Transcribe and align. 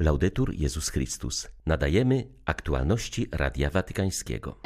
Laudetur 0.00 0.54
Jezus 0.54 0.88
Chrystus. 0.88 1.48
Nadajemy 1.66 2.26
aktualności 2.44 3.26
Radia 3.32 3.70
Watykańskiego. 3.70 4.58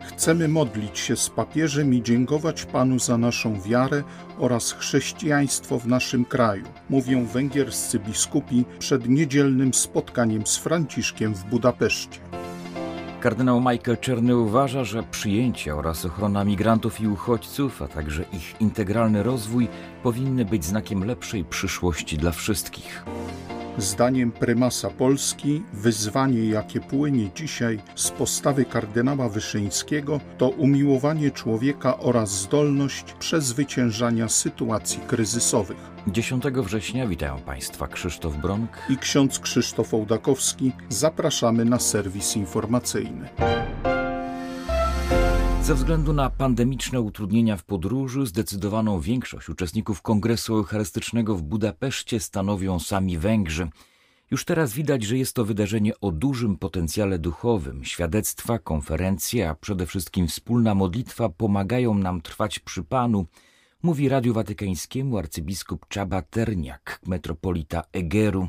Chcemy 0.00 0.48
modlić 0.48 0.98
się 0.98 1.16
z 1.16 1.30
papieżem 1.30 1.94
i 1.94 2.02
dziękować 2.02 2.64
Panu 2.64 2.98
za 2.98 3.18
naszą 3.18 3.60
wiarę 3.60 4.02
oraz 4.38 4.72
chrześcijaństwo 4.72 5.78
w 5.78 5.86
naszym 5.86 6.24
kraju, 6.24 6.64
mówią 6.90 7.26
węgierscy 7.26 7.98
biskupi 7.98 8.64
przed 8.78 9.08
niedzielnym 9.08 9.74
spotkaniem 9.74 10.46
z 10.46 10.56
Franciszkiem 10.56 11.34
w 11.34 11.44
Budapeszcie. 11.44 12.29
Kardynał 13.20 13.60
Michael 13.60 13.98
Czerny 13.98 14.36
uważa, 14.36 14.84
że 14.84 15.02
przyjęcie 15.02 15.76
oraz 15.76 16.04
ochrona 16.04 16.44
migrantów 16.44 17.00
i 17.00 17.08
uchodźców, 17.08 17.82
a 17.82 17.88
także 17.88 18.24
ich 18.32 18.60
integralny 18.60 19.22
rozwój 19.22 19.68
powinny 20.02 20.44
być 20.44 20.64
znakiem 20.64 21.04
lepszej 21.04 21.44
przyszłości 21.44 22.18
dla 22.18 22.30
wszystkich. 22.30 23.04
Zdaniem 23.78 24.32
prymasa 24.32 24.90
Polski 24.90 25.62
wyzwanie, 25.72 26.44
jakie 26.44 26.80
płynie 26.80 27.30
dzisiaj 27.34 27.78
z 27.94 28.10
postawy 28.10 28.64
kardynała 28.64 29.28
Wyszyńskiego, 29.28 30.20
to 30.38 30.48
umiłowanie 30.48 31.30
człowieka 31.30 31.98
oraz 31.98 32.30
zdolność 32.30 33.12
przezwyciężania 33.12 34.28
sytuacji 34.28 35.00
kryzysowych. 35.06 35.90
10 36.06 36.44
września 36.44 37.06
witają 37.06 37.38
Państwa 37.38 37.88
Krzysztof 37.88 38.36
Bronk 38.36 38.78
i 38.88 38.96
ksiądz 38.96 39.38
Krzysztof 39.38 39.94
Ołdakowski. 39.94 40.72
Zapraszamy 40.88 41.64
na 41.64 41.78
serwis 41.78 42.36
informacyjny. 42.36 43.28
Ze 45.70 45.76
względu 45.76 46.12
na 46.12 46.30
pandemiczne 46.30 47.00
utrudnienia 47.00 47.56
w 47.56 47.64
podróży, 47.64 48.26
zdecydowaną 48.26 49.00
większość 49.00 49.48
uczestników 49.48 50.02
Kongresu 50.02 50.56
Eucharystycznego 50.56 51.36
w 51.36 51.42
Budapeszcie 51.42 52.20
stanowią 52.20 52.78
sami 52.78 53.18
Węgrzy. 53.18 53.68
Już 54.30 54.44
teraz 54.44 54.72
widać, 54.72 55.02
że 55.02 55.18
jest 55.18 55.34
to 55.34 55.44
wydarzenie 55.44 56.00
o 56.00 56.12
dużym 56.12 56.56
potencjale 56.56 57.18
duchowym. 57.18 57.84
Świadectwa, 57.84 58.58
konferencje, 58.58 59.48
a 59.48 59.54
przede 59.54 59.86
wszystkim 59.86 60.28
wspólna 60.28 60.74
modlitwa 60.74 61.28
pomagają 61.28 61.94
nam 61.94 62.20
trwać 62.20 62.58
przy 62.58 62.84
Panu, 62.84 63.26
mówi 63.82 64.08
Radiu 64.08 64.34
Watykańskiemu 64.34 65.18
arcybiskup 65.18 65.88
Czaba 65.88 66.22
Terniak, 66.22 67.00
metropolita 67.06 67.82
Egeru. 67.92 68.48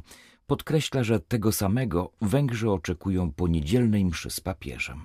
Podkreśla, 0.51 1.03
że 1.03 1.19
tego 1.19 1.51
samego 1.51 2.11
Węgrzy 2.21 2.69
oczekują 2.69 3.31
po 3.31 3.47
niedzielnej 3.47 4.05
mszy 4.05 4.29
z 4.29 4.39
papieżem. 4.39 4.97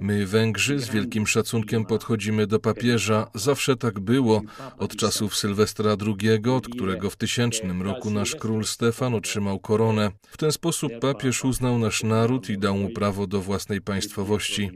My, 0.00 0.26
Węgrzy, 0.26 0.78
z 0.78 0.90
wielkim 0.90 1.26
szacunkiem 1.26 1.84
podchodzimy 1.84 2.46
do 2.46 2.60
papieża. 2.60 3.30
Zawsze 3.34 3.76
tak 3.76 4.00
było. 4.00 4.42
Od 4.78 4.96
czasów 4.96 5.36
Sylwestra 5.36 5.96
II, 6.06 6.50
od 6.50 6.68
którego 6.68 7.10
w 7.10 7.16
tysięcznym 7.16 7.82
roku 7.82 8.10
nasz 8.10 8.36
król 8.36 8.64
Stefan 8.64 9.14
otrzymał 9.14 9.58
koronę. 9.58 10.10
W 10.28 10.36
ten 10.36 10.52
sposób 10.52 10.92
papież 11.00 11.44
uznał 11.44 11.78
nasz 11.78 12.02
naród 12.02 12.50
i 12.50 12.58
dał 12.58 12.76
mu 12.76 12.88
prawo 12.90 13.26
do 13.26 13.40
własnej 13.40 13.80
państwowości. 13.80 14.70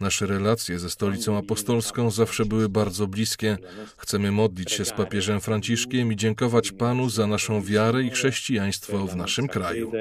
Nasze 0.00 0.26
relacje 0.26 0.78
ze 0.78 0.90
stolicą 0.90 1.38
apostolską 1.38 2.10
zawsze 2.10 2.44
były 2.44 2.68
bardzo 2.68 3.06
bliskie. 3.06 3.58
Chcemy 3.96 4.32
modlić 4.32 4.72
się 4.72 4.84
z 4.84 4.92
papieżem 4.92 5.40
Franciszkiem 5.40 6.12
i 6.12 6.16
dziękować 6.16 6.72
Panu 6.72 7.10
za 7.10 7.26
naszą 7.26 7.62
wiarę 7.62 7.85
i 7.94 8.10
chrześcijaństwo 8.10 9.06
w 9.06 9.16
naszym 9.16 9.48
kraju. 9.48 9.92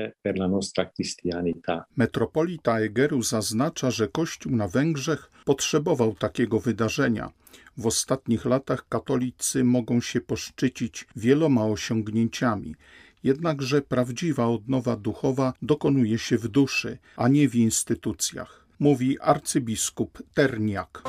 Metropolita 1.98 2.80
Egeru 2.80 3.22
zaznacza, 3.22 3.92
że 3.92 4.08
Kościół 4.08 4.56
na 4.56 4.68
Węgrzech 4.68 5.32
potrzebował 5.46 6.16
takiego 6.16 6.60
wydarzenia. 6.60 7.32
W 7.78 7.88
ostatnich 7.88 8.46
latach 8.46 8.88
katolicy 8.90 9.64
mogą 9.64 10.02
się 10.02 10.22
poszczycić 10.22 11.08
wieloma 11.16 11.66
osiągnięciami. 11.66 12.76
Jednakże 13.24 13.82
prawdziwa 13.82 14.48
odnowa 14.48 14.96
duchowa 14.96 15.54
dokonuje 15.62 16.18
się 16.18 16.38
w 16.38 16.48
duszy, 16.48 16.98
a 17.16 17.28
nie 17.28 17.50
w 17.50 17.56
instytucjach 17.56 18.66
mówi 18.80 19.20
arcybiskup 19.20 20.24
Terniak. 20.34 21.04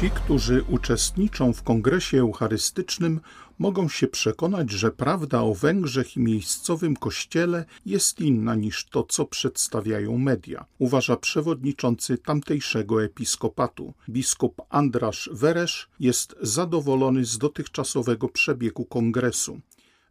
Ci, 0.00 0.10
którzy 0.10 0.62
uczestniczą 0.62 1.52
w 1.52 1.62
kongresie 1.62 2.18
eucharystycznym, 2.18 3.20
mogą 3.58 3.88
się 3.88 4.08
przekonać, 4.08 4.70
że 4.70 4.90
prawda 4.90 5.40
o 5.42 5.54
Węgrzech 5.54 6.16
i 6.16 6.20
miejscowym 6.20 6.96
kościele 6.96 7.64
jest 7.86 8.20
inna 8.20 8.54
niż 8.54 8.84
to, 8.84 9.02
co 9.02 9.24
przedstawiają 9.24 10.18
media, 10.18 10.64
uważa 10.78 11.16
przewodniczący 11.16 12.18
tamtejszego 12.18 13.04
episkopatu. 13.04 13.94
Biskup 14.08 14.62
Andrasz 14.68 15.30
Weresz 15.32 15.88
jest 16.00 16.36
zadowolony 16.40 17.24
z 17.24 17.38
dotychczasowego 17.38 18.28
przebiegu 18.28 18.84
kongresu 18.84 19.60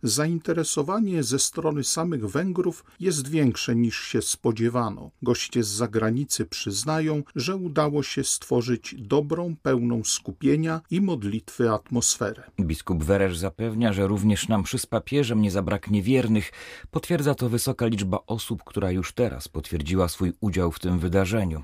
zainteresowanie 0.03 1.23
ze 1.23 1.39
strony 1.39 1.83
samych 1.83 2.25
Węgrów 2.25 2.85
jest 2.99 3.27
większe 3.27 3.75
niż 3.75 3.99
się 3.99 4.21
spodziewano. 4.21 5.11
Goście 5.21 5.63
z 5.63 5.67
zagranicy 5.67 6.45
przyznają, 6.45 7.23
że 7.35 7.55
udało 7.55 8.03
się 8.03 8.23
stworzyć 8.23 8.95
dobrą, 8.97 9.55
pełną 9.61 10.03
skupienia 10.03 10.81
i 10.91 11.01
modlitwy 11.01 11.71
atmosferę. 11.71 12.43
Biskup 12.59 13.03
Weresz 13.03 13.37
zapewnia, 13.37 13.93
że 13.93 14.07
również 14.07 14.47
nam 14.47 14.63
przy 14.63 14.79
z 14.79 14.85
papieżem 14.85 15.41
nie 15.41 15.51
zabraknie 15.51 16.01
wiernych. 16.01 16.51
Potwierdza 16.91 17.35
to 17.35 17.49
wysoka 17.49 17.85
liczba 17.85 18.19
osób, 18.27 18.63
która 18.63 18.91
już 18.91 19.13
teraz 19.13 19.47
potwierdziła 19.47 20.07
swój 20.07 20.33
udział 20.41 20.71
w 20.71 20.79
tym 20.79 20.99
wydarzeniu. 20.99 21.63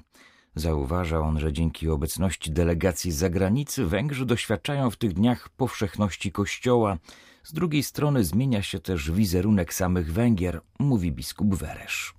Zauważa 0.55 1.19
on, 1.19 1.39
że 1.39 1.53
dzięki 1.53 1.89
obecności 1.89 2.51
delegacji 2.51 3.11
z 3.11 3.15
zagranicy 3.15 3.85
Węgrzy 3.85 4.25
doświadczają 4.25 4.89
w 4.89 4.97
tych 4.97 5.13
dniach 5.13 5.49
powszechności 5.49 6.31
Kościoła, 6.31 6.97
z 7.45 7.53
drugiej 7.53 7.83
strony 7.83 8.23
zmienia 8.23 8.61
się 8.61 8.79
też 8.79 9.11
wizerunek 9.11 9.73
samych 9.73 10.13
Węgier, 10.13 10.61
mówi 10.79 11.11
biskup 11.11 11.55
Weresz. 11.55 12.13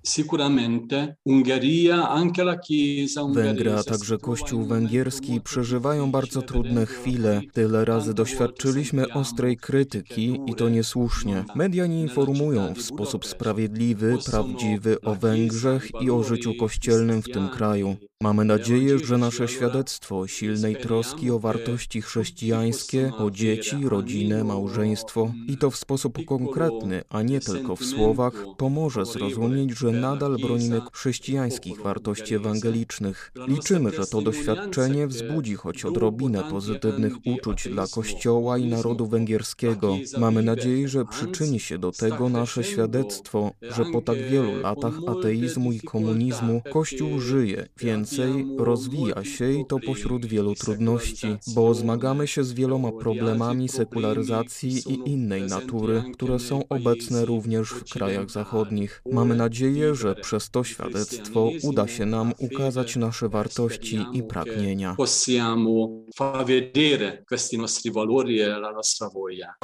Węgry, 3.33 3.73
a 3.73 3.83
także 3.83 4.19
Kościół 4.19 4.65
węgierski 4.65 5.41
przeżywają 5.41 6.11
bardzo 6.11 6.43
trudne 6.43 6.87
chwile. 6.87 7.41
Tyle 7.53 7.85
razy 7.85 8.15
doświadczyliśmy 8.15 9.13
ostrej 9.13 9.57
krytyki 9.57 10.41
i 10.47 10.55
to 10.55 10.69
niesłusznie. 10.69 11.45
Media 11.55 11.87
nie 11.87 12.01
informują 12.01 12.75
w 12.75 12.83
sposób 12.83 13.27
sprawiedliwy, 13.27 14.19
prawdziwy 14.27 15.01
o 15.01 15.15
Węgrzech 15.15 15.91
i 16.01 16.11
o 16.11 16.23
życiu 16.23 16.55
kościelnym 16.55 17.23
w 17.23 17.29
tym 17.29 17.49
kraju. 17.49 17.97
Mamy 18.23 18.45
nadzieję, 18.45 18.99
że 18.99 19.19
nasze 19.19 19.49
świadectwo 19.49 20.27
silnej 20.27 20.77
troski 20.77 21.31
o 21.31 21.39
wartości 21.39 22.03
chrześcijańskie, 22.03 23.13
o 23.19 23.31
dzieci, 23.31 23.77
rodzinę, 23.89 24.45
małżeństwo 24.45 25.16
i 25.49 25.57
to 25.57 25.71
w 25.71 25.77
sposób 25.77 26.25
konkretny, 26.25 27.03
a 27.09 27.23
nie 27.23 27.41
tylko 27.41 27.77
w 27.77 27.85
słowach, 27.85 28.45
pomoże 28.57 29.05
zrozumieć, 29.05 29.79
że 29.79 29.91
nadal 29.91 30.37
bronimy 30.39 30.81
chrześcijańskich 30.93 31.83
wartości 31.83 32.35
ewangelicznych. 32.35 33.33
Liczymy, 33.49 33.91
że 33.91 34.07
to 34.07 34.23
doświadczenie 34.23 35.07
wzbudzi 35.07 35.55
choć 35.55 35.85
odrobinę 35.85 36.43
pozytywnych 36.51 37.13
uczuć 37.27 37.69
dla 37.69 37.87
Kościoła 37.87 38.59
i 38.59 38.67
narodu 38.67 39.07
węgierskiego. 39.07 39.97
Mamy 40.19 40.43
nadzieję, 40.43 40.89
że 40.89 41.05
przyczyni 41.05 41.61
się 41.61 41.79
do 41.79 41.93
tego 41.93 42.29
nasze 42.29 42.65
świadectwo, 42.65 43.53
że 43.63 43.85
po 43.85 44.01
tak 44.01 44.19
wielu 44.31 44.61
latach 44.61 44.95
ateizmu 45.07 45.73
i 45.73 45.81
komunizmu 45.81 46.63
Kościół 46.73 47.21
żyje, 47.21 47.69
więc 47.77 48.07
więcej, 48.07 48.47
rozwija 48.59 49.25
się 49.25 49.53
i 49.53 49.67
to 49.67 49.79
pośród 49.79 50.27
wielu 50.27 50.55
trudności, 50.55 51.27
bo 51.55 51.75
zmagamy 51.75 52.27
się 52.27 52.45
z 52.45 52.53
wieloma 52.53 52.93
problemami 52.93 53.69
sekularyzacji 53.69 54.83
i 54.87 55.06
innej 55.07 55.43
natury, 55.43 56.03
które 56.15 56.39
są 56.39 56.69
obecne 56.69 57.25
również 57.25 57.69
w 57.69 57.85
krajach 57.93 58.31
zachodnich. 58.31 59.03
Mamy 59.13 59.37
nadzieję, 59.37 59.95
że 59.95 60.15
przez 60.15 60.51
to 60.51 60.65
świadectwo 60.65 61.51
uda 61.63 61.89
się 61.89 62.07
nam 62.07 62.33
ukazać 62.39 62.97
nasze 62.97 63.29
wartości 63.29 64.07
i 64.13 64.23
pragnienia. 64.23 64.95
Possiamo 64.97 65.89
far 66.17 66.47
vedere 66.47 67.25
questi 67.29 67.59
nostri 67.59 67.91
valori 67.91 68.41
e 68.41 68.47
la 68.47 68.73
nostra 68.73 69.09
voglia. 69.11 69.55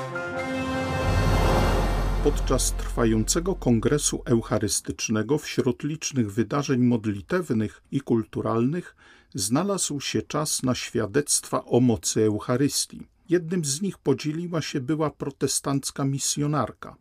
Podczas 2.25 2.73
trwającego 2.73 3.55
kongresu 3.55 4.23
eucharystycznego 4.25 5.39
wśród 5.39 5.83
licznych 5.83 6.33
wydarzeń 6.33 6.81
modlitewnych 6.81 7.83
i 7.91 8.01
kulturalnych 8.01 8.97
znalazł 9.35 10.01
się 10.01 10.23
czas 10.23 10.63
na 10.63 10.75
świadectwa 10.75 11.65
o 11.65 11.81
mocy 11.81 12.25
Eucharystii. 12.25 13.07
Jednym 13.33 13.65
z 13.65 13.83
nich 13.83 13.99
podzieliła 13.99 14.63
się 14.63 14.81
była 14.81 15.11
protestancka 15.11 16.05
misjonarka. 16.05 16.97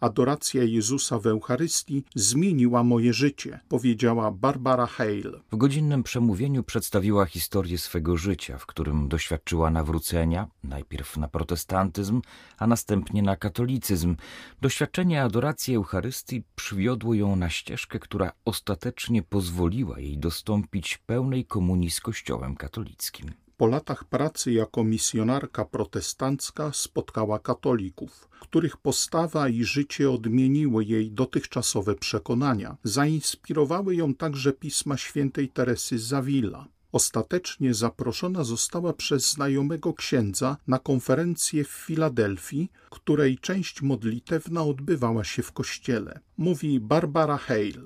Adoracja 0.00 0.62
Jezusa 0.62 1.18
w 1.18 1.26
Eucharystii 1.26 2.04
zmieniła 2.14 2.82
moje 2.82 3.12
życie, 3.12 3.60
powiedziała 3.68 4.30
Barbara 4.30 4.86
Hale. 4.86 5.40
W 5.52 5.56
godzinnym 5.56 6.02
przemówieniu 6.02 6.62
przedstawiła 6.62 7.26
historię 7.26 7.78
swego 7.78 8.16
życia, 8.16 8.58
w 8.58 8.66
którym 8.66 9.08
doświadczyła 9.08 9.70
nawrócenia, 9.70 10.48
najpierw 10.62 11.16
na 11.16 11.28
protestantyzm, 11.28 12.20
a 12.58 12.66
następnie 12.66 13.22
na 13.22 13.36
katolicyzm. 13.36 14.16
Doświadczenie 14.60 15.22
adoracji 15.22 15.74
Eucharystii 15.74 16.42
przywiodło 16.56 17.14
ją 17.14 17.36
na 17.36 17.50
ścieżkę, 17.50 17.98
która 17.98 18.32
ostatecznie 18.44 19.22
pozwoliła 19.22 20.00
jej 20.00 20.18
dostąpić 20.18 20.98
pełnej 20.98 21.44
komunii 21.44 21.90
z 21.90 22.00
Kościołem 22.00 22.56
katolickim. 22.56 23.43
Po 23.56 23.66
latach 23.66 24.04
pracy 24.04 24.52
jako 24.52 24.84
misjonarka 24.84 25.64
protestancka 25.64 26.72
spotkała 26.72 27.38
katolików, 27.38 28.28
których 28.40 28.76
postawa 28.76 29.48
i 29.48 29.64
życie 29.64 30.10
odmieniły 30.10 30.84
jej 30.84 31.10
dotychczasowe 31.10 31.94
przekonania. 31.94 32.76
Zainspirowały 32.82 33.96
ją 33.96 34.14
także 34.14 34.52
pisma 34.52 34.96
świętej 34.96 35.48
Teresy 35.48 35.98
Zawila. 35.98 36.73
Ostatecznie 36.94 37.74
zaproszona 37.74 38.44
została 38.44 38.92
przez 38.92 39.32
znajomego 39.32 39.94
księdza 39.94 40.56
na 40.66 40.78
konferencję 40.78 41.64
w 41.64 41.68
Filadelfii, 41.68 42.70
której 42.90 43.38
część 43.38 43.82
modlitewna 43.82 44.62
odbywała 44.62 45.24
się 45.24 45.42
w 45.42 45.52
kościele. 45.52 46.20
Mówi 46.36 46.80
Barbara 46.80 47.36
Hale. 47.36 47.84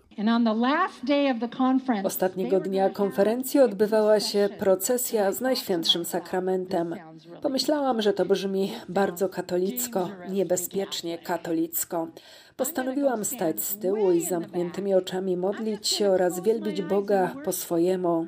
Ostatniego 2.04 2.60
dnia 2.60 2.90
konferencji 2.90 3.60
odbywała 3.60 4.20
się 4.20 4.48
procesja 4.58 5.32
z 5.32 5.40
Najświętszym 5.40 6.04
Sakramentem. 6.04 6.94
Pomyślałam, 7.42 8.02
że 8.02 8.12
to 8.12 8.24
brzmi 8.24 8.72
bardzo 8.88 9.28
katolicko, 9.28 10.10
niebezpiecznie 10.30 11.18
katolicko. 11.18 12.08
Postanowiłam 12.56 13.24
stać 13.24 13.62
z 13.62 13.78
tyłu 13.78 14.12
i 14.12 14.20
z 14.20 14.28
zamkniętymi 14.28 14.94
oczami 14.94 15.36
modlić 15.36 15.88
się 15.88 16.10
oraz 16.10 16.42
wielbić 16.42 16.82
Boga 16.82 17.34
po 17.44 17.52
swojemu. 17.52 18.26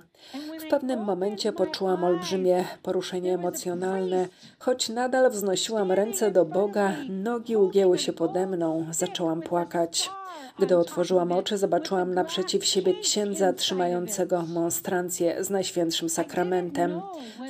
Pewnym 0.70 1.04
momencie 1.04 1.52
poczułam 1.52 2.04
olbrzymie 2.04 2.64
poruszenie 2.82 3.34
emocjonalne. 3.34 4.28
Choć 4.58 4.88
nadal 4.88 5.30
wznosiłam 5.30 5.92
ręce 5.92 6.30
do 6.30 6.44
Boga, 6.44 6.92
nogi 7.08 7.56
ugięły 7.56 7.98
się 7.98 8.12
pode 8.12 8.46
mną, 8.46 8.86
zaczęłam 8.90 9.42
płakać. 9.42 10.10
Gdy 10.58 10.78
otworzyłam 10.78 11.32
oczy, 11.32 11.58
zobaczyłam 11.58 12.14
naprzeciw 12.14 12.64
siebie 12.64 12.94
księdza 12.94 13.52
trzymającego 13.52 14.42
monstrancję 14.42 15.44
z 15.44 15.50
Najświętszym 15.50 16.08
Sakramentem. 16.08 17.00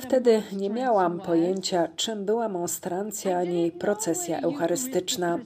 Wtedy 0.01 0.43
nie 0.53 0.69
miałam 0.69 1.19
pojęcia, 1.19 1.87
czym 1.95 2.25
była 2.25 2.49
monstrancja 2.49 3.37
ani 3.37 3.71
procesja 3.71 4.39
eucharystyczna. 4.39 5.39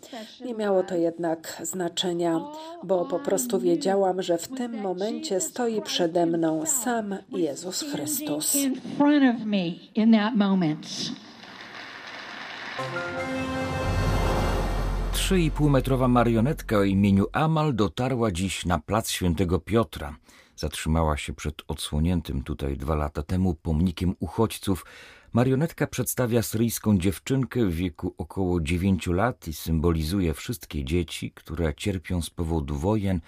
Nie 0.46 0.54
miało 0.54 0.84
to 0.84 0.96
jednak 0.96 1.62
znaczenia, 1.64 2.42
bo 2.84 3.06
po 3.06 3.20
prostu 3.20 3.60
wiedziałam, 3.60 4.22
że 4.22 4.38
w 4.38 4.48
tym 4.48 4.82
momencie 4.82 5.42
stoi 5.42 5.82
przede 5.82 6.26
mną 6.26 6.66
sam 6.66 7.16
Jezus 7.32 7.82
Chrystus. 7.82 8.58
3,5-metrowa 15.16 16.08
marionetka 16.08 16.78
o 16.78 16.84
imieniu 16.84 17.26
Amal 17.32 17.76
dotarła 17.76 18.32
dziś 18.32 18.66
na 18.66 18.80
plac 18.80 19.10
Świętego 19.10 19.60
Piotra. 19.60 20.16
Zatrzymała 20.56 21.18
się 21.18 21.34
przed 21.34 21.62
odsłoniętym 21.68 22.44
tutaj 22.44 22.78
dwa 22.78 22.96
lata 22.96 23.24
temu 23.24 23.54
pomnikiem 23.54 24.16
uchodźców. 24.20 24.86
Marionetka 25.34 25.88
przedstawia 25.88 26.42
syryjską 26.42 26.98
dziewczynkę 26.98 27.66
w 27.66 27.76
wieku 27.76 28.16
około 28.18 28.62
9 28.62 29.08
lat 29.08 29.48
i 29.48 29.54
symbolizuje 29.54 30.34
wszystkie 30.34 30.84
dzieci, 30.84 31.32
które 31.32 31.74
cierpią 31.76 32.22
z 32.22 32.30
powodu 32.30 32.76
wojen 32.76 33.22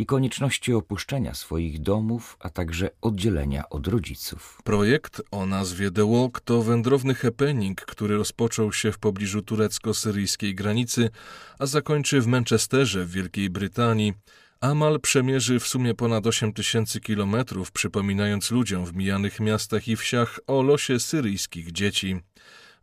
i 0.00 0.06
konieczności 0.06 0.74
opuszczenia 0.74 1.34
swoich 1.34 1.80
domów, 1.80 2.36
a 2.40 2.50
także 2.50 2.90
oddzielenia 3.00 3.68
od 3.68 3.86
rodziców. 3.86 4.58
Projekt 4.64 5.22
o 5.30 5.46
nazwie 5.46 5.90
The 5.90 6.10
Walk 6.10 6.40
to 6.40 6.62
wędrowny 6.62 7.14
happening, 7.14 7.80
który 7.80 8.16
rozpoczął 8.16 8.72
się 8.72 8.92
w 8.92 8.98
pobliżu 8.98 9.42
turecko-syryjskiej 9.42 10.54
granicy, 10.54 11.10
a 11.58 11.66
zakończy 11.66 12.20
w 12.20 12.26
Manchesterze 12.26 13.04
w 13.04 13.10
Wielkiej 13.10 13.50
Brytanii. 13.50 14.12
Amal 14.60 15.00
przemierzy 15.00 15.60
w 15.60 15.66
sumie 15.66 15.94
ponad 15.94 16.26
8 16.26 16.52
tysięcy 16.52 17.00
kilometrów, 17.00 17.72
przypominając 17.72 18.50
ludziom 18.50 18.86
w 18.86 18.94
mijanych 18.94 19.40
miastach 19.40 19.88
i 19.88 19.96
wsiach 19.96 20.38
o 20.46 20.62
losie 20.62 21.00
syryjskich 21.00 21.72
dzieci. 21.72 22.20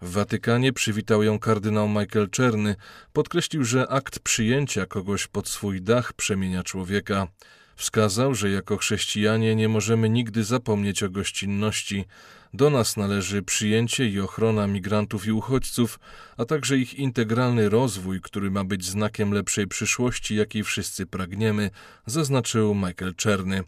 W 0.01 0.11
Watykanie 0.11 0.73
przywitał 0.73 1.23
ją 1.23 1.39
kardynał 1.39 1.89
Michael 1.89 2.29
Czerny. 2.29 2.75
Podkreślił, 3.13 3.63
że 3.63 3.87
akt 3.87 4.19
przyjęcia 4.19 4.85
kogoś 4.85 5.27
pod 5.27 5.49
swój 5.49 5.81
dach 5.81 6.13
przemienia 6.13 6.63
człowieka. 6.63 7.27
Wskazał, 7.75 8.35
że 8.35 8.49
jako 8.49 8.77
chrześcijanie 8.77 9.55
nie 9.55 9.69
możemy 9.69 10.09
nigdy 10.09 10.43
zapomnieć 10.43 11.03
o 11.03 11.09
gościnności. 11.09 12.05
Do 12.53 12.69
nas 12.69 12.97
należy 12.97 13.43
przyjęcie 13.43 14.09
i 14.09 14.19
ochrona 14.19 14.67
migrantów 14.67 15.25
i 15.25 15.31
uchodźców, 15.31 15.99
a 16.37 16.45
także 16.45 16.77
ich 16.77 16.93
integralny 16.93 17.69
rozwój, 17.69 18.21
który 18.21 18.51
ma 18.51 18.63
być 18.63 18.85
znakiem 18.85 19.31
lepszej 19.31 19.67
przyszłości, 19.67 20.35
jakiej 20.35 20.63
wszyscy 20.63 21.05
pragniemy, 21.05 21.69
zaznaczył 22.05 22.75
Michael 22.75 23.15
Czerny. 23.15 23.63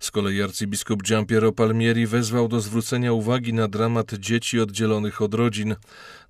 Z 0.00 0.10
kolei 0.10 0.42
arcybiskup 0.42 1.02
Giampiero 1.02 1.52
Palmieri 1.52 2.06
wezwał 2.06 2.48
do 2.48 2.60
zwrócenia 2.60 3.12
uwagi 3.12 3.54
na 3.54 3.68
dramat 3.68 4.14
dzieci 4.14 4.60
oddzielonych 4.60 5.22
od 5.22 5.34
rodzin. 5.34 5.76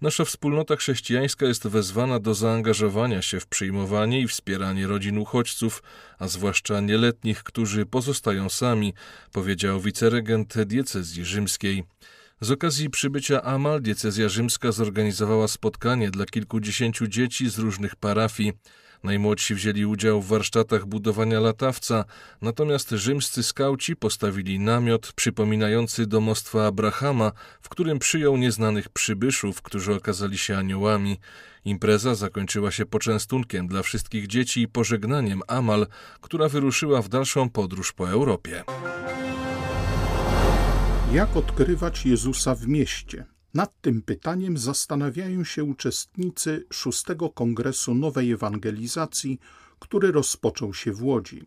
Nasza 0.01 0.25
wspólnota 0.25 0.77
chrześcijańska 0.77 1.47
jest 1.47 1.69
wezwana 1.69 2.21
do 2.21 2.35
zaangażowania 2.35 3.23
się 3.23 3.41
w 3.41 3.47
przyjmowanie 3.47 4.21
i 4.21 4.29
wspieranie 4.29 4.87
rodzin 4.87 5.19
uchodźców, 5.19 5.83
a 6.19 6.29
zwłaszcza 6.29 6.81
nieletnich, 6.81 7.43
którzy 7.43 7.87
pozostają 7.87 8.49
sami, 8.49 8.95
powiedział 9.33 9.81
wiceregent 9.81 10.63
diecezji 10.63 11.25
rzymskiej. 11.25 11.85
Z 12.43 12.51
okazji 12.51 12.91
przybycia 12.91 13.43
Amal 13.43 13.83
diecezja 13.83 14.29
rzymska 14.29 14.73
zorganizowała 14.73 15.49
spotkanie 15.49 16.11
dla 16.11 16.27
kilkudziesięciu 16.27 17.07
dzieci 17.07 17.51
z 17.51 17.59
różnych 17.59 17.97
parafii. 17.97 18.53
Najmłodsi 19.05 19.55
wzięli 19.55 19.87
udział 19.87 20.23
w 20.23 20.27
warsztatach 20.27 20.87
budowania 20.87 21.41
latawca, 21.41 22.05
natomiast 22.43 22.91
rzymscy 22.91 23.43
skauci 23.43 23.97
postawili 23.97 24.59
namiot 24.59 25.13
przypominający 25.13 26.07
domostwo 26.07 26.67
Abrahama, 26.67 27.33
w 27.63 27.69
którym 27.69 27.99
przyjął 27.99 28.37
nieznanych 28.37 28.89
przybyszów, 28.89 29.63
którzy 29.63 29.95
okazali 29.95 30.39
się 30.39 30.57
aniołami. 30.57 31.19
Impreza 31.65 32.15
zakończyła 32.15 32.71
się 32.71 32.87
poczęstunkiem 32.87 33.69
dla 33.69 33.83
wszystkich 33.83 34.27
dzieci 34.27 34.63
i 34.63 34.69
pożegnaniem 34.69 35.43
Amal, 35.47 35.87
która 36.21 36.49
wyruszyła 36.49 37.03
w 37.03 37.09
dalszą 37.09 37.51
podróż 37.51 37.93
po 37.93 38.11
Europie. 38.11 38.65
Jak 41.13 41.37
odkrywać 41.37 42.07
Jezusa 42.07 42.55
w 42.55 42.69
mieście? 42.69 43.27
Nad 43.55 43.81
tym 43.81 44.03
pytaniem 44.03 44.59
zastanawiają 44.59 45.45
się 45.45 45.65
uczestnicy 45.65 46.67
szóstego 46.73 47.31
Kongresu 47.31 47.95
Nowej 47.95 48.33
Ewangelizacji, 48.33 49.41
który 49.79 50.13
rozpoczął 50.13 50.75
się 50.75 50.93
w 50.93 51.03
Łodzi. 51.05 51.47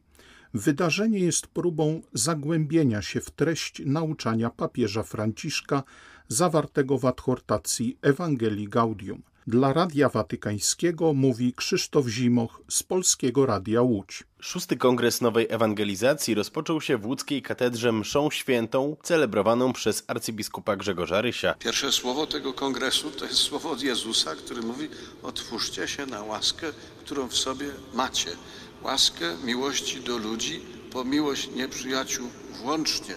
Wydarzenie 0.54 1.20
jest 1.20 1.48
próbą 1.48 2.02
zagłębienia 2.14 3.02
się 3.02 3.22
w 3.22 3.32
treść 3.32 3.82
nauczania 3.86 4.50
papieża 4.50 5.04
Franciszka 5.04 5.84
zawartego 6.28 6.98
w 6.98 7.06
adhortacji 7.06 7.98
Ewangelii 8.02 8.70
Gaudium. 8.70 9.24
Dla 9.48 9.74
Radia 9.74 10.10
Watykańskiego 10.10 11.14
mówi 11.14 11.54
Krzysztof 11.54 12.08
Zimoch 12.08 12.62
z 12.70 12.84
Polskiego 12.84 13.46
Radia 13.46 13.82
Łódź. 13.82 14.24
Szósty 14.40 14.78
Kongres 14.78 15.22
Nowej 15.22 15.48
Ewangelizacji 15.50 16.36
rozpoczął 16.36 16.82
się 16.82 16.98
w 16.98 17.06
łódzkiej 17.06 17.42
katedrze 17.42 17.92
mszą 17.92 18.32
świętą, 18.32 18.98
celebrowaną 19.04 19.74
przez 19.74 20.04
arcybiskupa 20.08 20.76
Grzegorza 20.76 21.22
Rysia. 21.22 21.54
Pierwsze 21.54 21.92
słowo 21.92 22.28
tego 22.28 22.54
kongresu 22.54 23.12
to 23.12 23.26
jest 23.26 23.38
słowo 23.38 23.72
od 23.72 23.82
Jezusa, 23.82 24.36
który 24.36 24.62
mówi: 24.62 24.90
Otwórzcie 25.24 25.88
się 25.88 26.06
na 26.06 26.24
łaskę, 26.24 26.68
którą 27.00 27.28
w 27.28 27.38
sobie 27.38 27.66
macie. 27.94 28.30
Łaskę 28.84 29.38
miłości 29.44 30.02
do 30.02 30.18
ludzi, 30.18 30.62
po 30.92 31.04
miłość 31.04 31.50
nieprzyjaciół 31.56 32.28
włącznie. 32.62 33.16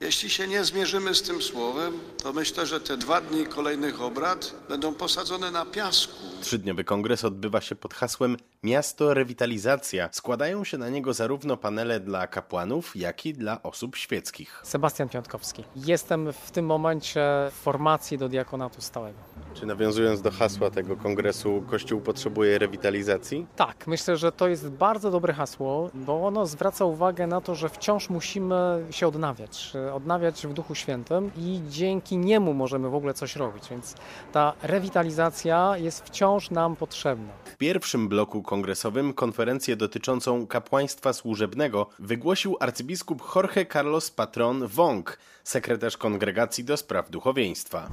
Jeśli 0.00 0.30
się 0.30 0.46
nie 0.48 0.64
zmierzymy 0.64 1.14
z 1.14 1.22
tym 1.22 1.42
słowem, 1.42 1.92
to 2.22 2.32
myślę, 2.32 2.66
że 2.66 2.80
te 2.80 2.96
dwa 2.96 3.20
dni 3.20 3.46
kolejnych 3.46 4.02
obrad 4.02 4.54
będą 4.68 4.94
posadzone 4.94 5.50
na 5.50 5.66
piasku. 5.66 6.12
Trzydniowy 6.40 6.84
kongres 6.84 7.24
odbywa 7.24 7.60
się 7.60 7.74
pod 7.74 7.94
hasłem 7.94 8.36
Miasto 8.62 9.14
Rewitalizacja. 9.14 10.08
Składają 10.12 10.64
się 10.64 10.78
na 10.78 10.88
niego 10.88 11.12
zarówno 11.14 11.56
panele 11.56 12.00
dla 12.00 12.26
kapłanów, 12.26 12.96
jak 12.96 13.26
i 13.26 13.34
dla 13.34 13.62
osób 13.62 13.96
świeckich. 13.96 14.60
Sebastian 14.64 15.08
Piątkowski. 15.08 15.64
Jestem 15.76 16.32
w 16.32 16.50
tym 16.50 16.66
momencie 16.66 17.20
w 17.50 17.54
formacji 17.54 18.18
do 18.18 18.28
diakonatu 18.28 18.80
stałego. 18.80 19.18
Czy 19.54 19.66
nawiązując 19.66 20.22
do 20.22 20.30
hasła 20.30 20.70
tego 20.70 20.96
kongresu, 20.96 21.64
Kościół 21.70 22.00
potrzebuje 22.00 22.58
rewitalizacji? 22.58 23.46
Tak, 23.56 23.86
myślę, 23.86 24.16
że 24.16 24.32
to 24.32 24.48
jest 24.48 24.68
bardzo 24.68 25.10
dobre 25.10 25.32
hasło, 25.32 25.90
bo 25.94 26.26
ono 26.26 26.46
zwraca 26.46 26.84
uwagę 26.84 27.26
na 27.26 27.40
to, 27.40 27.54
że 27.54 27.68
wciąż 27.68 28.10
musimy 28.10 28.86
się 28.90 29.08
odnawiać, 29.08 29.72
odnawiać 29.94 30.46
w 30.46 30.52
Duchu 30.52 30.74
Świętym 30.74 31.30
i 31.36 31.60
dzięki 31.68 32.16
niemu 32.16 32.54
możemy 32.54 32.90
w 32.90 32.94
ogóle 32.94 33.14
coś 33.14 33.36
robić. 33.36 33.68
Więc 33.70 33.94
ta 34.32 34.52
rewitalizacja 34.62 35.76
jest 35.76 36.04
wciąż 36.04 36.50
nam 36.50 36.76
potrzebna. 36.76 37.32
W 37.44 37.56
pierwszym 37.56 38.08
bloku 38.08 38.42
kongresowym 38.42 39.14
konferencję 39.14 39.76
dotyczącą 39.76 40.46
kapłaństwa 40.46 41.12
służebnego 41.12 41.86
wygłosił 41.98 42.56
arcybiskup 42.60 43.22
Jorge 43.34 43.66
Carlos 43.72 44.10
Patron 44.10 44.66
Wong, 44.66 45.18
sekretarz 45.44 45.96
Kongregacji 45.96 46.64
do 46.64 46.76
Spraw 46.76 47.10
Duchowieństwa. 47.10 47.88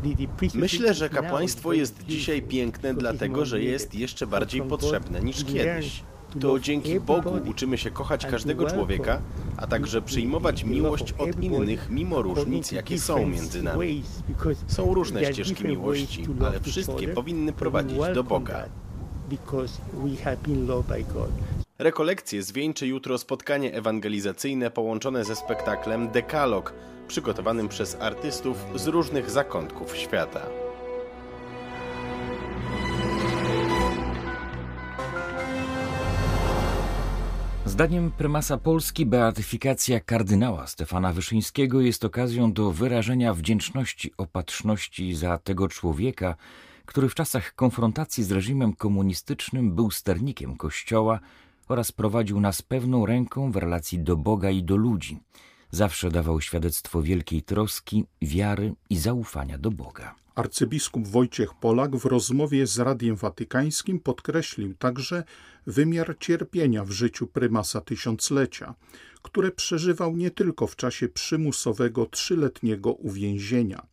Myślę, 0.54 0.94
że 0.94 1.10
kapłaństwo 1.10 1.74
jest 1.74 2.04
dzisiaj 2.04 2.42
piękne 2.42 2.94
dlatego, 2.94 3.46
że 3.46 3.62
jest 3.62 3.96
jeszcze 3.96 4.28
bardziej 4.28 4.62
potrzebne 4.62 5.22
niż 5.22 5.46
kiedyś. 5.46 6.04
To 6.42 6.60
dzięki 6.60 7.00
Bogu 7.00 7.40
uczymy 7.50 7.78
się 7.78 7.92
kochać 7.92 8.26
każdego 8.26 8.70
człowieka, 8.70 9.22
a 9.58 9.68
także 9.68 10.02
przyjmować 10.02 10.64
miłość 10.64 11.14
od 11.18 11.44
innych, 11.44 11.90
mimo 11.90 12.22
różnic, 12.22 12.72
jakie 12.72 13.00
są 13.00 13.28
między 13.28 13.64
nami. 13.64 14.04
Są 14.68 14.94
różne 14.94 15.34
ścieżki 15.34 15.68
miłości, 15.68 16.26
ale 16.48 16.60
wszystkie 16.60 17.08
powinny 17.08 17.54
prowadzić 17.54 18.00
do 18.14 18.24
Boga. 18.24 18.66
Rekolekcje 21.80 22.44
zwieńczy 22.44 22.88
jutro 22.88 23.18
spotkanie 23.18 23.74
ewangelizacyjne 23.74 24.72
połączone 24.72 25.26
ze 25.26 25.36
spektaklem 25.36 26.08
Dekalog, 26.08 26.74
przygotowanym 27.08 27.70
przez 27.70 27.98
artystów 28.00 28.66
z 28.76 28.88
różnych 28.88 29.30
zakątków 29.30 29.98
świata. 29.98 30.65
Zdaniem 37.76 38.12
prymasa 38.12 38.58
Polski 38.58 39.06
beatyfikacja 39.06 40.00
kardynała 40.00 40.68
Stefana 40.68 41.14
Wyszyńskiego 41.14 41.82
jest 41.82 42.06
okazją 42.06 42.54
do 42.54 42.72
wyrażenia 42.72 43.34
wdzięczności 43.34 44.12
opatrzności 44.18 45.16
za 45.16 45.38
tego 45.38 45.68
człowieka, 45.68 46.36
który 46.86 47.10
w 47.10 47.16
czasach 47.16 47.56
konfrontacji 47.56 48.24
z 48.24 48.32
reżimem 48.32 48.74
komunistycznym 48.74 49.76
był 49.76 49.92
sternikiem 49.92 50.58
Kościoła 50.58 51.20
oraz 51.68 51.92
prowadził 51.92 52.40
nas 52.40 52.62
pewną 52.62 53.06
ręką 53.06 53.52
w 53.52 53.56
relacji 53.56 54.00
do 54.00 54.18
Boga 54.18 54.50
i 54.50 54.64
do 54.64 54.76
ludzi. 54.76 55.20
Zawsze 55.72 56.12
dawał 56.12 56.42
świadectwo 56.42 57.02
wielkiej 57.02 57.42
troski, 57.42 58.06
wiary 58.22 58.74
i 58.90 58.98
zaufania 58.98 59.58
do 59.58 59.72
Boga. 59.72 60.25
Arcybiskup 60.36 61.08
Wojciech 61.08 61.54
Polak 61.54 61.96
w 61.96 62.06
rozmowie 62.06 62.68
z 62.68 62.80
Radiem 62.80 63.16
Watykańskim 63.16 64.00
podkreślił 64.00 64.74
także 64.74 65.24
wymiar 65.68 66.16
cierpienia 66.20 66.86
w 66.86 66.92
życiu 66.92 67.28
prymasa 67.28 67.82
tysiąclecia, 67.82 68.76
które 69.22 69.52
przeżywał 69.52 70.18
nie 70.18 70.32
tylko 70.32 70.68
w 70.68 70.76
czasie 70.76 71.08
przymusowego 71.08 72.06
trzyletniego 72.06 72.94
uwięzienia. 72.94 73.86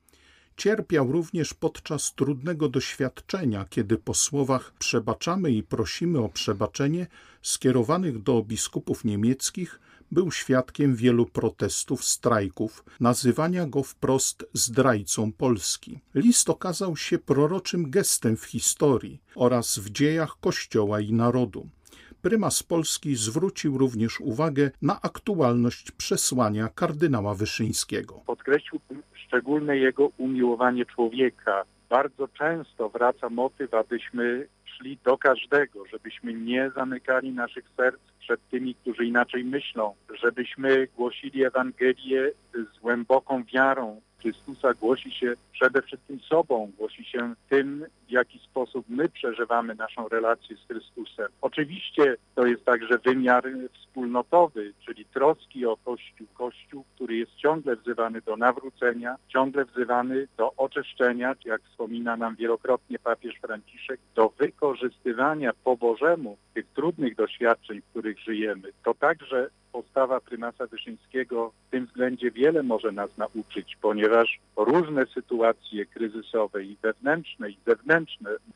Cierpiał 0.56 1.12
również 1.12 1.54
podczas 1.54 2.14
trudnego 2.14 2.68
doświadczenia, 2.68 3.66
kiedy 3.70 3.98
po 3.98 4.14
słowach 4.14 4.72
przebaczamy 4.78 5.50
i 5.50 5.62
prosimy 5.62 6.18
o 6.18 6.28
przebaczenie 6.28 7.06
skierowanych 7.42 8.22
do 8.22 8.42
biskupów 8.42 9.04
niemieckich 9.04 9.80
był 10.12 10.30
świadkiem 10.30 10.96
wielu 10.96 11.26
protestów, 11.26 12.04
strajków, 12.04 12.84
nazywania 13.00 13.66
go 13.66 13.82
wprost 13.82 14.46
zdrajcą 14.52 15.32
Polski. 15.32 15.98
List 16.14 16.50
okazał 16.50 16.96
się 16.96 17.18
proroczym 17.18 17.90
gestem 17.90 18.36
w 18.36 18.44
historii 18.44 19.20
oraz 19.36 19.78
w 19.78 19.90
dziejach 19.90 20.36
Kościoła 20.40 21.00
i 21.00 21.12
narodu. 21.12 21.68
Prymas 22.22 22.62
Polski 22.62 23.16
zwrócił 23.16 23.78
również 23.78 24.20
uwagę 24.20 24.70
na 24.82 25.00
aktualność 25.02 25.90
przesłania 25.90 26.68
kardynała 26.68 27.34
Wyszyńskiego. 27.34 28.20
Podkreślił 28.26 28.80
szczególne 29.14 29.76
jego 29.76 30.06
umiłowanie 30.18 30.86
człowieka. 30.86 31.64
Bardzo 31.88 32.28
często 32.28 32.88
wraca 32.88 33.28
motyw, 33.28 33.74
abyśmy 33.74 34.46
szli 34.82 34.98
do 35.04 35.18
każdego, 35.18 35.86
żebyśmy 35.86 36.34
nie 36.34 36.70
zamykali 36.70 37.32
naszych 37.32 37.64
serc 37.76 38.00
przed 38.20 38.40
tymi, 38.50 38.74
którzy 38.74 39.04
inaczej 39.04 39.44
myślą, 39.44 39.94
żebyśmy 40.22 40.88
głosili 40.96 41.44
Ewangelię 41.44 42.30
z 42.54 42.78
głęboką 42.78 43.44
wiarą. 43.54 44.00
Chrystusa 44.20 44.74
głosi 44.74 45.10
się 45.10 45.34
przede 45.52 45.82
wszystkim 45.82 46.20
sobą, 46.20 46.72
głosi 46.78 47.04
się 47.04 47.34
tym, 47.48 47.86
w 48.12 48.14
jaki 48.14 48.38
sposób 48.38 48.84
my 48.88 49.08
przeżywamy 49.08 49.74
naszą 49.74 50.08
relację 50.08 50.56
z 50.56 50.66
Chrystusem. 50.68 51.26
Oczywiście 51.40 52.16
to 52.34 52.46
jest 52.46 52.64
także 52.64 52.98
wymiar 52.98 53.44
wspólnotowy, 53.72 54.72
czyli 54.86 55.04
troski 55.04 55.66
o 55.66 55.76
Kościół. 55.76 56.26
Kościół, 56.34 56.84
który 56.94 57.16
jest 57.16 57.34
ciągle 57.34 57.76
wzywany 57.76 58.20
do 58.20 58.36
nawrócenia, 58.36 59.16
ciągle 59.28 59.64
wzywany 59.64 60.28
do 60.36 60.52
oczyszczenia, 60.56 61.34
jak 61.44 61.62
wspomina 61.62 62.16
nam 62.16 62.36
wielokrotnie 62.36 62.98
papież 62.98 63.34
Franciszek, 63.40 64.00
do 64.14 64.32
wykorzystywania 64.38 65.52
po 65.64 65.76
Bożemu 65.76 66.36
tych 66.54 66.66
trudnych 66.66 67.16
doświadczeń, 67.16 67.80
w 67.80 67.90
których 67.90 68.18
żyjemy. 68.18 68.68
To 68.84 68.94
także 68.94 69.50
postawa 69.72 70.20
prymasa 70.20 70.66
Wyszyńskiego 70.66 71.52
w 71.68 71.70
tym 71.70 71.86
względzie 71.86 72.30
wiele 72.30 72.62
może 72.62 72.92
nas 72.92 73.18
nauczyć, 73.18 73.76
ponieważ 73.82 74.40
różne 74.56 75.06
sytuacje 75.06 75.86
kryzysowe 75.86 76.64
i 76.64 76.76
wewnętrzne 76.82 77.50
i 77.50 77.58
zewnętrzne 77.66 78.01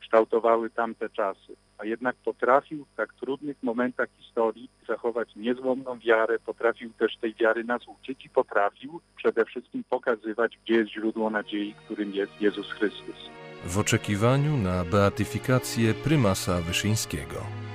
kształtowały 0.00 0.70
tamte 0.70 1.08
czasy, 1.10 1.56
a 1.78 1.84
jednak 1.84 2.16
potrafił 2.16 2.84
w 2.84 2.96
tak 2.96 3.14
trudnych 3.14 3.56
momentach 3.62 4.08
historii 4.18 4.70
zachować 4.88 5.36
niezłomną 5.36 5.98
wiarę, 5.98 6.38
potrafił 6.38 6.92
też 6.92 7.16
tej 7.16 7.34
wiary 7.34 7.64
nas 7.64 7.88
uczyć 7.88 8.26
i 8.26 8.28
potrafił 8.28 9.00
przede 9.16 9.44
wszystkim 9.44 9.84
pokazywać, 9.90 10.58
gdzie 10.64 10.74
jest 10.74 10.90
źródło 10.90 11.30
nadziei, 11.30 11.74
którym 11.84 12.12
jest 12.14 12.40
Jezus 12.40 12.72
Chrystus. 12.72 13.30
W 13.64 13.78
oczekiwaniu 13.78 14.56
na 14.56 14.84
beatyfikację 14.84 15.94
prymasa 15.94 16.60
Wyszyńskiego 16.60 17.66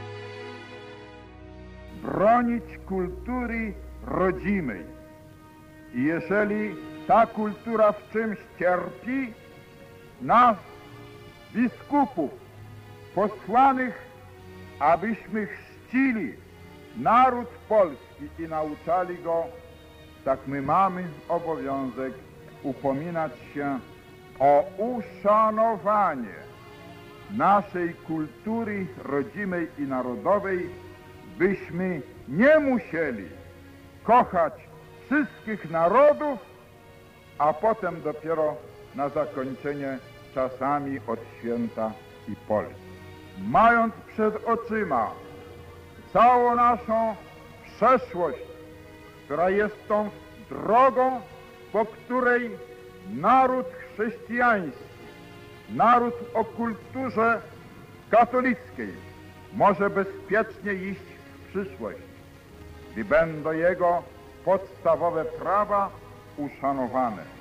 bronić 2.02 2.64
kultury 2.86 3.74
rodzimej. 4.08 4.86
I 5.96 6.04
jeżeli 6.04 6.76
ta 7.08 7.26
kultura 7.26 7.92
w 7.92 8.12
czymś 8.14 8.38
cierpi, 8.60 9.34
nas, 10.22 10.58
biskupów, 11.56 12.32
posłanych, 13.16 14.06
abyśmy 14.80 15.48
chrzcili 15.48 16.34
naród 16.98 17.48
polski 17.70 18.30
i 18.40 18.42
nauczali 18.42 19.18
go, 19.18 19.44
tak 20.26 20.40
my 20.48 20.62
mamy 20.62 21.04
obowiązek 21.30 22.14
upominać 22.64 23.32
się 23.54 23.80
o 24.40 24.64
uszanowanie 24.78 26.36
naszej 27.32 27.94
kultury 27.94 28.88
rodzimej 29.04 29.68
i 29.78 29.82
narodowej, 29.82 30.70
byśmy 31.38 32.02
nie 32.28 32.60
musieli 32.60 33.26
kochać 34.04 34.54
wszystkich 35.06 35.72
narodów, 35.72 36.40
a 37.38 37.54
potem 37.54 38.02
dopiero 38.02 38.56
na 38.96 39.10
zakończenie 39.10 40.00
czasami 40.34 41.00
od 41.08 41.20
święta 41.40 41.92
i 42.28 42.36
Polski. 42.36 42.82
Mając 43.38 43.94
przed 44.14 44.46
oczyma 44.46 45.12
całą 46.14 46.56
naszą 46.56 47.16
przeszłość, 47.66 48.40
która 49.26 49.50
jest 49.50 49.88
tą 49.88 50.10
drogą, 50.50 51.22
po 51.72 51.86
której 51.86 52.50
naród 53.14 53.66
chrześcijański, 53.94 54.84
naród 55.70 56.14
o 56.34 56.46
kulturze 56.46 57.42
katolickiej 58.10 58.94
może 59.54 59.90
bezpiecznie 59.90 60.74
iść 60.74 61.02
przyszłość, 61.50 62.00
gdy 62.92 63.06
będą 63.06 63.52
jego 63.52 64.04
podstawowe 64.46 65.26
prawa 65.26 65.90
uszanowane. 66.38 67.41